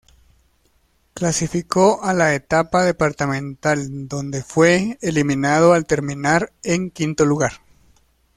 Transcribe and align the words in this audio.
Clasificó 1.13 2.01
a 2.03 2.15
la 2.15 2.33
Etapa 2.33 2.81
Departamental 2.83 4.07
donde 4.07 4.41
fue 4.43 4.97
eliminado 4.99 5.73
al 5.73 5.85
terminar 5.85 6.51
en 6.63 6.89
quinto 6.89 7.23
lugar. 7.23 7.61